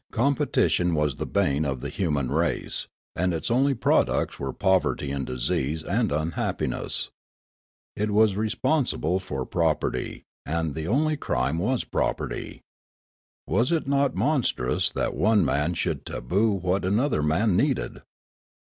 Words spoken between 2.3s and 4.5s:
race; and its onl} products